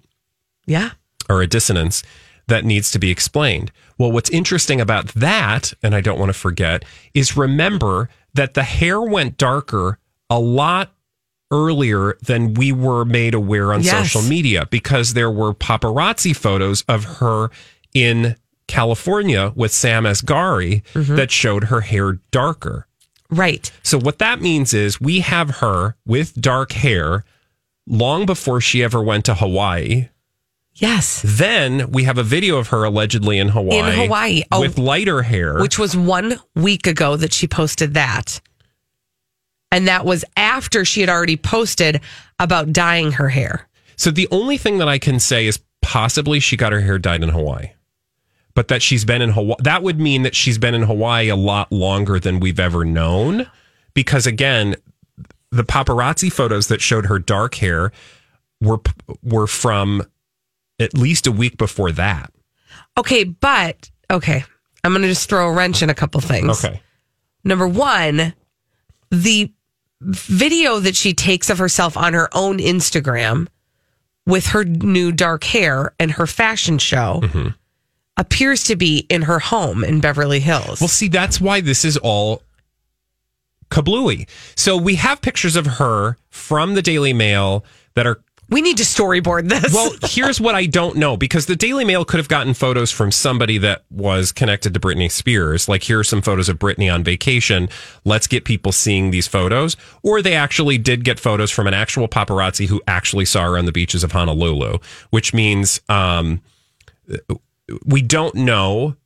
[0.67, 0.91] Yeah.
[1.29, 2.03] or a dissonance
[2.47, 3.71] that needs to be explained.
[3.99, 8.63] Well, what's interesting about that, and I don't want to forget, is remember that the
[8.63, 9.99] hair went darker
[10.31, 10.93] a lot
[11.53, 14.13] earlier than we were made aware on Yes.
[14.13, 17.51] social media because there were paparazzi photos of her
[17.95, 21.17] in California with Sam Asghari Mm-hmm.
[21.17, 22.87] that showed her hair darker.
[23.31, 23.71] Right.
[23.83, 27.25] So what that means is we have her with dark hair
[27.87, 30.09] long before she ever went to Hawaii.
[30.75, 31.23] Yes.
[31.25, 33.79] Then we have a video of her allegedly in Hawaii.
[33.79, 34.43] In Hawaii.
[34.53, 34.61] Oh.
[34.61, 35.61] with lighter hair.
[35.61, 38.41] Which was one week ago that she posted that.
[39.73, 42.01] And that was after she had already posted
[42.39, 43.69] about dyeing her hair.
[43.97, 47.23] so the only thing that I can say is possibly she got her hair dyed
[47.23, 47.71] in Hawaii.
[48.55, 51.37] But that she's been in Hawaii that would mean that she's been in Hawaii a
[51.37, 53.49] lot longer than we've ever known.
[53.95, 54.77] Because again,
[55.51, 57.93] the paparazzi photos that showed her dark hair
[58.61, 58.81] were
[59.23, 60.03] were from
[60.79, 62.33] at least a week before that.
[62.99, 64.45] Okay, but okay.
[64.83, 66.65] I'm going to just throw a wrench in a couple things.
[66.65, 66.81] Okay.
[67.45, 68.35] Number one,
[69.11, 69.53] the
[70.01, 73.47] video that she takes of herself on her own Instagram
[74.27, 77.49] with her new dark hair and her fashion show Mm-hmm.
[78.17, 80.81] Appears to be in her home in Beverly Hills.
[80.81, 82.43] Well, see, that's why this is all
[83.71, 84.29] kablooey.
[84.57, 88.83] So we have pictures of her from the Daily Mail that are we need to
[88.83, 89.73] storyboard this.
[89.73, 93.13] Well, here's what I don't know because the Daily Mail could have gotten photos from
[93.13, 95.69] somebody that was connected to Britney Spears.
[95.69, 97.69] Like, here are some photos of Britney on vacation.
[98.05, 99.77] Let's get people seeing these photos.
[100.03, 103.67] Or they actually did get photos from an actual paparazzi who actually saw her on
[103.67, 104.79] the beaches of Honolulu,
[105.11, 106.43] which means um,
[107.85, 108.97] we don't know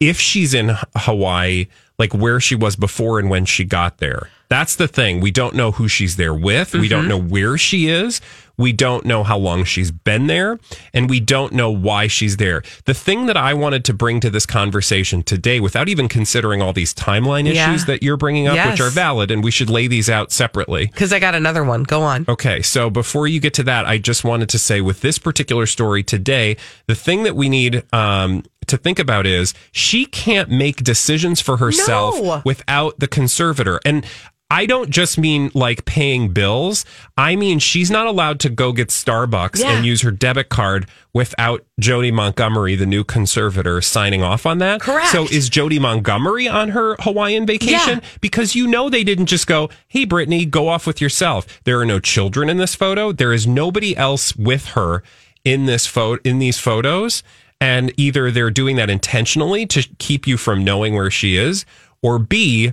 [0.00, 1.68] if she's in Hawaii,
[1.98, 4.28] like where she was before and when she got there.
[4.48, 5.20] That's the thing.
[5.20, 6.74] We don't know who she's there with.
[6.74, 8.20] We don't know where she is.
[8.58, 10.58] We don't know how long she's been there.
[10.92, 12.62] And we don't know why she's there.
[12.84, 16.74] The thing that I wanted to bring to this conversation today, without even considering all
[16.74, 20.10] these timeline issues that you're bringing up, which are valid, and we should lay these
[20.10, 20.86] out separately.
[20.86, 21.82] Because I got another one.
[21.84, 22.26] Go on.
[22.28, 25.64] Okay, so before you get to that, I just wanted to say with this particular
[25.64, 30.76] story today, the thing that we need um, to think about is she can't make
[30.84, 32.42] decisions for herself No.
[32.44, 33.80] without the conservator.
[33.84, 34.04] And
[34.50, 36.84] I don't just mean like paying bills.
[37.16, 39.70] I mean she's not allowed to go get Starbucks Yeah.
[39.72, 44.82] and use her debit card without Jodi Montgomery, the new conservator, signing off on that.
[44.82, 45.08] Correct.
[45.08, 48.00] So is Jodi Montgomery on her Hawaiian vacation?
[48.02, 48.08] Yeah.
[48.20, 51.86] because you know they didn't just go, "Hey Britney, go off with yourself." There are
[51.86, 53.10] no children in this photo.
[53.10, 55.02] There is nobody else with her
[55.46, 57.22] in this photo in these photos,
[57.62, 61.64] and either they're doing that intentionally to keep you from knowing where she is,
[62.02, 62.72] or B,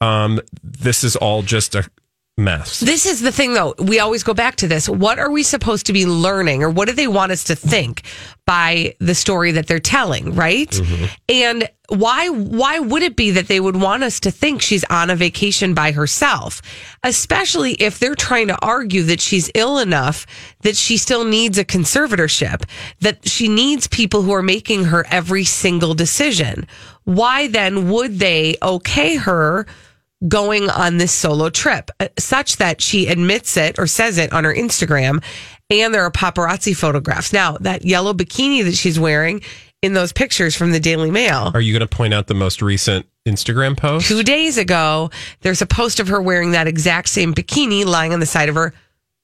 [0.00, 1.86] um, this is all just a
[2.40, 2.80] mess.
[2.80, 3.74] This is the thing, though.
[3.78, 4.88] We always go back to this.
[4.88, 8.02] What are we supposed to be learning, or what do they want us to think
[8.46, 10.70] by the story that they're telling, right?
[10.70, 11.04] Mm-hmm.
[11.28, 15.10] And why why would it be that they would want us to think she's on
[15.10, 16.62] a vacation by herself,
[17.02, 20.26] especially if they're trying to argue that she's ill enough
[20.62, 22.62] that she still needs a conservatorship,
[23.00, 26.66] that she needs people who are making her every single decision.
[27.04, 29.66] Why then would they okay her?
[30.28, 34.44] Going on this solo trip, uh, such that she admits it or says it on
[34.44, 35.22] her Instagram.
[35.70, 37.32] And there are paparazzi photographs.
[37.32, 39.42] Now, that yellow bikini that she's wearing
[39.82, 41.52] in those pictures from the Daily Mail.
[41.54, 44.08] Are you going to point out the most recent Instagram post?
[44.08, 45.10] Two days ago,
[45.40, 48.56] there's a post of her wearing that exact same bikini lying on the side of
[48.56, 48.74] her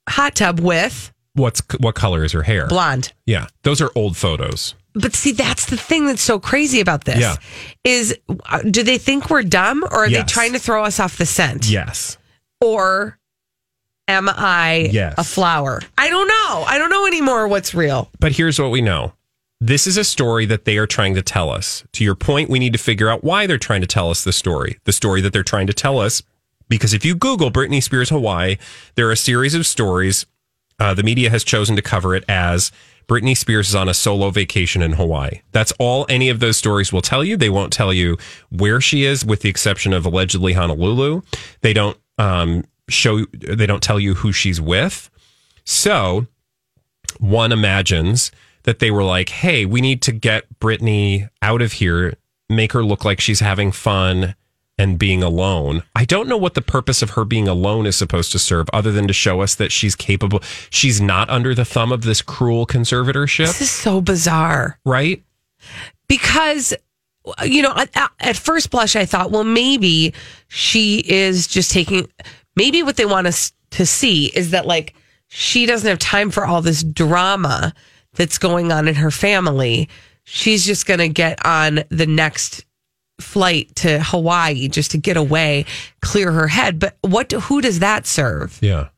[0.09, 2.67] hot tub with What's what color is her hair?
[2.69, 3.13] blonde.
[3.27, 4.75] Yeah, those are old photos.
[4.99, 7.19] But see, that's the thing that's so crazy about this.
[7.21, 7.37] Yeah.
[7.85, 8.17] Is
[8.47, 11.27] uh, do they think we're dumb or are they trying to throw us off the
[11.27, 11.69] scent?
[11.69, 12.17] Yes.
[12.63, 13.19] Or
[14.09, 15.15] am I Yes.
[15.19, 15.83] a flower?
[15.99, 16.65] I don't know.
[16.67, 18.11] I don't know anymore what's real.
[18.19, 19.13] But here's what we know.
[19.61, 21.85] This is a story that they are trying to tell us.
[21.93, 24.33] To your point, we need to figure out why they're trying to tell us the
[24.33, 24.79] story.
[24.85, 26.23] The story that they're trying to tell us.
[26.69, 28.57] Because if you Google Britney Spears Hawaii,
[28.97, 30.27] there are a series of stories.
[30.79, 32.71] Uh, the media has chosen to cover it as
[33.09, 35.41] Britney Spears is on a solo vacation in Hawaii.
[35.53, 37.37] That's all any of those stories will tell you.
[37.37, 38.19] They won't tell you
[38.51, 41.23] where she is, with the exception of allegedly Honolulu.
[41.61, 43.25] They don't um, show.
[43.27, 45.09] They don't tell you who she's with.
[45.65, 46.27] So
[47.21, 48.33] one imagines
[48.65, 52.15] that they were like, hey, we need to get Britney out of here,
[52.49, 54.35] make her look like she's having fun
[54.79, 55.83] and being alone.
[55.95, 58.93] I don't know what the purpose of her being alone is supposed to serve other
[58.93, 60.43] than to show us that she's capable.
[60.71, 65.23] She's not under the thumb of this cruel conservatorship, This is so bizarre right?
[66.09, 66.75] because
[67.45, 70.15] you know at, at first blush I thought, well, maybe
[70.49, 72.09] she is just taking.
[72.55, 74.95] Maybe what they want us to see is that like
[75.29, 77.75] she doesn't have time for all this drama
[78.15, 79.89] that's going on in her family.
[80.25, 82.65] She's just going to get on the next
[83.21, 85.65] flight to Hawaii just to get away,
[86.03, 86.79] clear her head.
[86.79, 87.33] But what?
[87.33, 88.59] Who does that serve?
[88.61, 88.89] Yeah.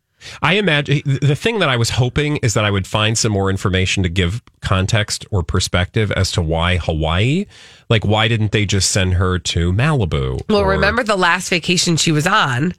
[0.42, 3.50] I imagine the thing that I was hoping is that I would find some more
[3.50, 7.46] information to give context or perspective as to why Hawaii.
[7.88, 10.40] Like, why didn't they just send her to Malibu?
[10.48, 12.74] Well, Or- remember the last vacation she was on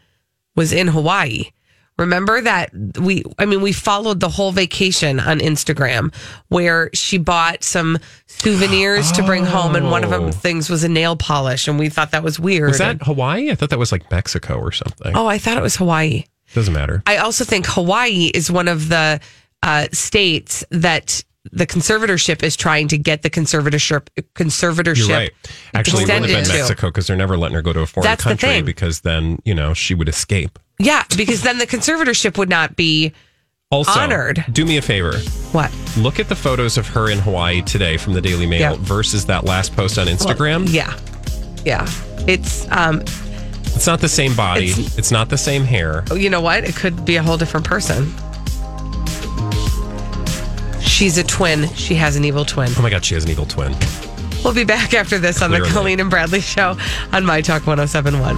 [0.57, 1.45] was in Hawaii.
[1.99, 6.13] Remember that we, I mean, we followed the whole vacation on Instagram
[6.47, 10.31] where she bought some souvenirs to bring home, and one of them Oh.
[10.31, 12.69] things was a nail polish, and we thought that was weird.
[12.69, 13.51] Was that Hawaii?
[13.51, 15.15] I thought that was like Mexico or something.
[15.15, 16.23] Oh, I thought it was Hawaii.
[16.53, 17.03] Doesn't matter.
[17.05, 19.19] I also think Hawaii is one of the
[19.61, 25.31] uh, states that the conservatorship is trying to get the conservatorship conservatorship You're right.
[25.73, 26.57] Actually, it would have been.
[26.57, 29.53] Mexico because they're never letting her go to a foreign That's country because then, you
[29.55, 30.59] know, she would escape.
[30.79, 33.11] Yeah, because then the conservatorship would not be
[33.69, 34.45] Also, honored.
[34.51, 35.17] do me a favor.
[35.51, 35.71] What?
[35.97, 38.75] Look at the photos of her in Hawaii today from the Daily Mail Yeah.
[38.79, 40.67] versus that last post on Instagram.
[40.71, 40.93] Yeah.
[41.65, 41.85] Yeah.
[42.27, 43.01] It's um
[43.75, 44.67] It's not the same body.
[44.69, 46.03] It's, It's- not the same hair.
[46.15, 46.63] you know what?
[46.63, 48.13] It could be a whole different person.
[50.81, 51.67] She's a twin.
[51.75, 52.71] She has an evil twin.
[52.77, 53.75] Oh my God, she has an evil twin.
[54.43, 56.77] We'll be back after this on the Colleen and Bradley show
[57.11, 58.37] on My Talk 1071.